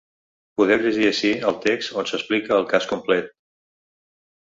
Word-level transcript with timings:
Podeu 0.61 0.81
llegir 0.85 1.09
ací 1.09 1.35
el 1.51 1.61
text 1.67 1.95
on 2.03 2.09
s’explica 2.15 2.59
el 2.59 2.69
cas 2.75 2.91
complet. 2.97 3.33